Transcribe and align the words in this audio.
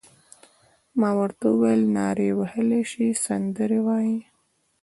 ما 0.99 1.09
ورته 1.19 1.45
وویل: 1.49 1.81
نارې 1.97 2.29
وهلای 2.39 2.83
شې، 2.91 3.07
سندرې 3.25 3.79
وایې؟ 3.85 4.19